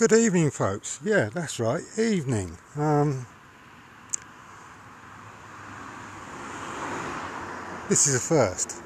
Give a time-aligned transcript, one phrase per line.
[0.00, 0.98] Good evening, folks.
[1.04, 2.56] Yeah, that's right, evening.
[2.74, 3.26] Um,
[7.90, 8.80] this is a first.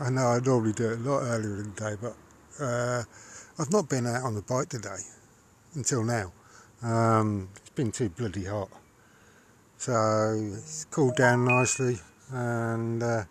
[0.00, 2.16] I know I normally do it a lot earlier in the day, but
[2.60, 3.04] uh,
[3.60, 5.02] I've not been out on the bike today
[5.76, 6.32] until now.
[6.82, 8.70] Um, it's been too bloody hot,
[9.76, 12.00] so it's cooled down nicely,
[12.32, 13.22] and uh,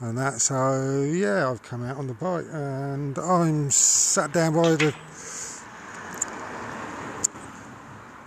[0.00, 0.40] and that.
[0.40, 4.94] So yeah, I've come out on the bike and I'm sat down by the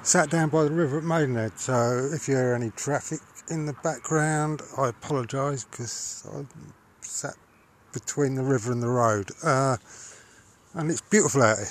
[0.03, 1.59] sat down by the river at Maidenhead.
[1.59, 6.45] So if you hear any traffic in the background, I apologise because I
[7.01, 7.35] sat
[7.93, 9.29] between the river and the road.
[9.43, 9.77] Uh,
[10.73, 11.67] and it's beautiful out here.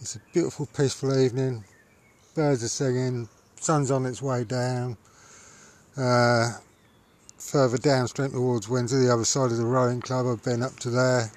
[0.00, 1.64] It's a beautiful, peaceful evening.
[2.34, 3.28] Birds are singing.
[3.56, 4.96] Sun's on its way down.
[5.96, 6.52] Uh,
[7.50, 10.26] further downstream towards Windsor, the other side of the rowing club.
[10.26, 11.30] I've been up to there,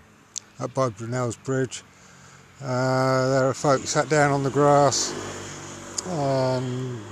[0.59, 1.83] up by Brunel's Bridge.
[2.61, 5.13] Uh, there are folks sat down on the grass
[6.09, 7.03] um,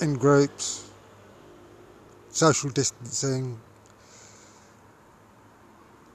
[0.00, 0.90] in groups,
[2.30, 3.60] social distancing,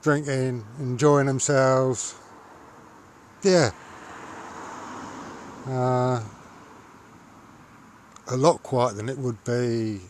[0.01, 2.15] drinking, enjoying themselves.
[3.41, 3.71] Yeah.
[5.65, 6.21] Uh,
[8.27, 10.01] a lot quieter than it would be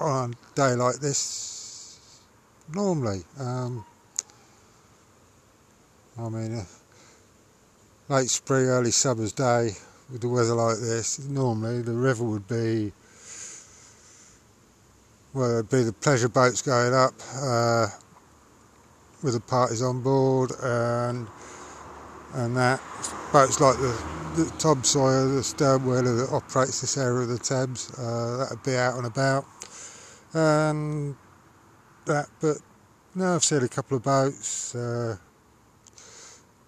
[0.00, 1.98] on a day like this
[2.74, 3.22] normally.
[3.38, 3.84] Um,
[6.18, 6.64] I mean, uh,
[8.08, 9.72] late spring, early summer's day
[10.10, 12.92] with the weather like this, normally the river would be,
[15.32, 17.86] well, it'd be the pleasure boats going up uh,
[19.22, 21.28] with the parties on board and
[22.34, 22.80] and that
[23.32, 24.02] boats like the,
[24.36, 28.50] the Tom Sawyer, the stern wheeler that operates this area of the Thames, uh, that
[28.50, 29.44] would be out and about
[30.32, 31.16] and
[32.06, 32.28] that.
[32.40, 32.58] But
[33.14, 34.74] now I've seen a couple of boats.
[34.74, 35.16] Uh,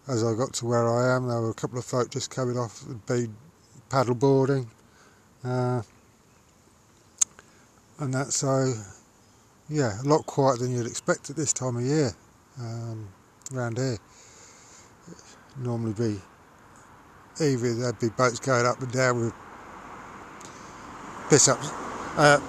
[0.08, 2.58] as I got to where I am, there were a couple of folk just coming
[2.58, 3.34] off and been
[3.88, 4.68] paddle boarding,
[5.44, 5.82] uh,
[7.98, 8.32] and that.
[8.32, 8.74] So,
[9.68, 12.12] yeah, a lot quieter than you'd expect at this time of year
[12.58, 13.08] um,
[13.54, 13.98] around here.
[15.56, 16.20] normally be
[17.40, 19.34] either there'd be boats going up and down with
[21.30, 21.70] piss ups.
[22.16, 22.40] Uh,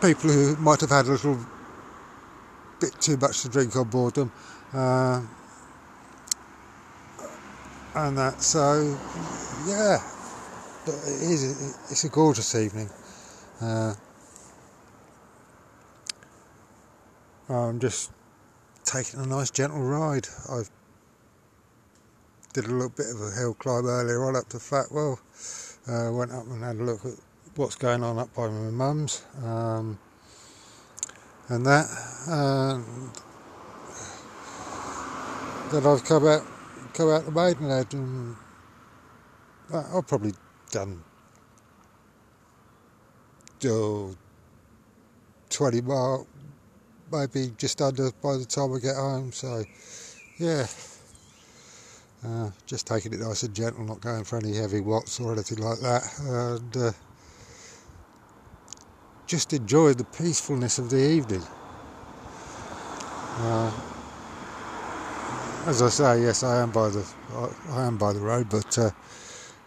[0.00, 1.38] people who might have had a little
[2.80, 4.32] bit too much to drink on board them.
[4.72, 5.22] Uh,
[7.94, 8.98] and that, so
[9.66, 9.98] yeah,
[10.84, 12.90] but it is, it's a gorgeous evening.
[13.60, 13.94] Uh,
[17.48, 18.10] I'm just
[18.84, 20.28] taking a nice gentle ride.
[20.50, 20.62] I
[22.52, 25.18] did a little bit of a hill climb earlier on up to Fatwell.
[25.88, 27.14] Uh, went up and had a look at
[27.56, 29.98] what's going on up by my mum's um,
[31.48, 31.86] and that
[32.28, 32.84] and
[35.72, 36.42] then I've come out
[36.92, 38.36] come out to Maidenhead and
[39.72, 40.32] I've probably
[40.70, 41.02] done
[43.64, 44.14] oh,
[45.48, 46.26] 20 mile
[47.10, 49.64] maybe just under by the time I get home so
[50.38, 50.66] yeah.
[52.24, 55.58] Uh, just taking it nice and gentle not going for any heavy watts or anything
[55.58, 56.92] like that and uh,
[59.26, 61.42] just enjoy the peacefulness of the evening.
[63.38, 63.72] Uh,
[65.66, 67.04] as I say, yes, I am by the
[67.70, 68.90] I, am by the road, but uh,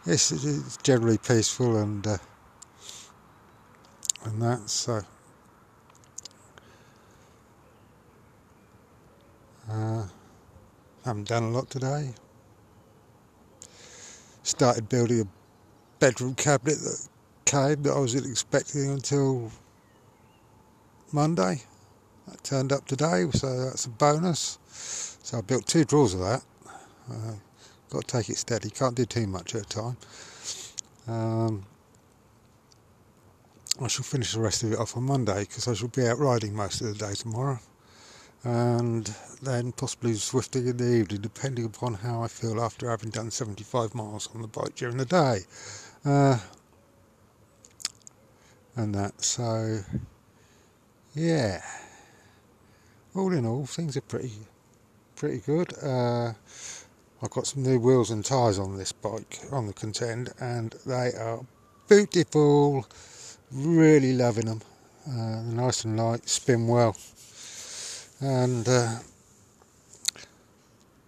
[0.05, 2.17] it's, it's, generally peaceful and uh,
[4.23, 4.69] and that.
[4.69, 5.01] So
[9.69, 10.03] uh,
[11.03, 12.13] haven't done a lot today.
[14.43, 15.27] Started building a
[15.99, 17.09] bedroom cabinet that
[17.49, 19.51] came that I wasn't expecting until
[21.11, 21.63] Monday.
[22.27, 24.59] That turned up today, so that's a bonus.
[25.23, 26.43] So I built two drawers of that.
[27.09, 27.33] Uh,
[27.89, 29.97] got to take it steady, can't do too much at a time.
[31.07, 31.65] Um,
[33.81, 36.19] I shall finish the rest of it off on Monday because I shall be out
[36.19, 37.59] riding most of the day tomorrow.
[38.43, 43.31] And then possibly Zwifting in the evening, depending upon how I feel after having done
[43.31, 45.39] 75 miles on the bike during the day.
[46.05, 46.37] Uh,
[48.79, 49.23] and that.
[49.23, 49.79] So,
[51.13, 51.61] yeah,
[53.15, 54.31] all in all, things are pretty
[55.15, 55.73] pretty good.
[55.83, 56.33] Uh,
[57.21, 61.11] I've got some new wheels and tyres on this bike on the contend, and they
[61.13, 61.45] are
[61.87, 62.87] beautiful.
[63.51, 64.61] Really loving them.
[65.07, 66.95] Uh, nice and light, spin well,
[68.21, 68.99] and uh,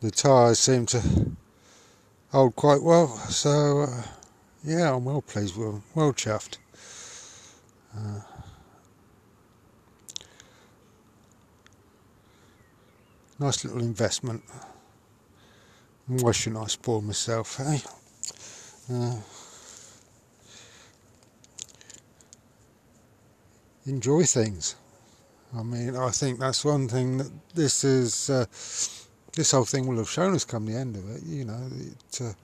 [0.02, 1.02] the tyres seem to
[2.32, 3.10] hold quite well.
[3.30, 4.04] So, uh,
[4.64, 5.84] yeah, I'm well pleased with them.
[5.94, 6.58] Well chuffed.
[7.96, 8.22] Uh,
[13.42, 14.44] Nice little investment.
[16.06, 17.80] Why shouldn't I spoil myself, eh?
[18.94, 19.16] Uh,
[23.88, 24.76] enjoy things.
[25.58, 28.30] I mean, I think that's one thing that this is.
[28.30, 28.46] Uh,
[29.34, 31.24] this whole thing will have shown us come the end of it.
[31.24, 32.36] You know, it,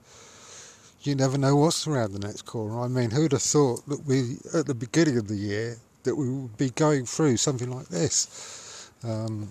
[1.02, 2.80] you never know what's around the next corner.
[2.80, 6.28] I mean, who'd have thought that we, at the beginning of the year, that we
[6.28, 8.90] would be going through something like this?
[9.04, 9.50] Um,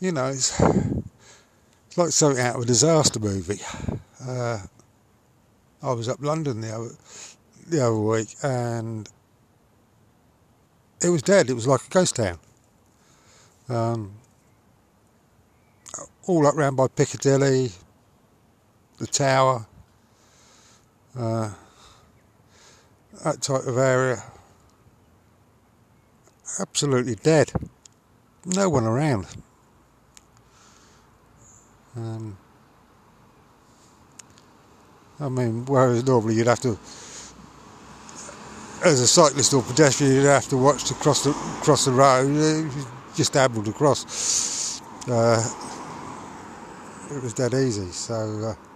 [0.00, 3.60] you know, it's, it's, like something out of a disaster movie.
[4.24, 4.60] Uh,
[5.82, 6.90] I was up London the other
[7.66, 9.08] the other week, and
[11.02, 11.50] it was dead.
[11.50, 12.38] It was like a ghost town.
[13.68, 14.14] Um,
[16.26, 17.72] all up round by Piccadilly,
[18.98, 19.66] the Tower,
[21.18, 21.50] uh,
[23.24, 24.22] that type of area.
[26.60, 27.52] Absolutely dead.
[28.44, 29.26] No one around.
[31.96, 32.36] Um,
[35.20, 36.78] I mean, whereas normally you'd have to,
[38.84, 42.70] as a cyclist or pedestrian, you'd have to watch to cross the cross the road.
[43.16, 44.80] Just ambled across.
[45.08, 45.42] Uh,
[47.10, 47.90] it was dead easy.
[47.90, 48.67] So uh,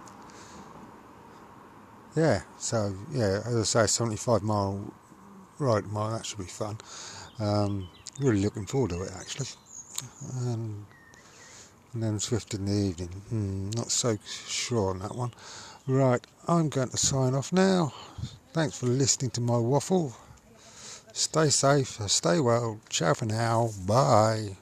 [2.15, 4.93] yeah, so yeah, as I say, 75 mile
[5.59, 6.11] ride mile.
[6.11, 6.77] That should be fun.
[7.39, 7.89] Um,
[8.19, 9.47] really looking forward to it actually.
[10.41, 10.85] Um,
[11.93, 13.09] and then Zwift in the evening.
[13.29, 15.33] Hmm, not so sure on that one.
[15.85, 17.93] Right, I'm going to sign off now.
[18.53, 20.15] Thanks for listening to my waffle.
[21.11, 22.79] Stay safe, stay well.
[22.89, 23.69] Ciao for now.
[23.85, 24.57] Bye.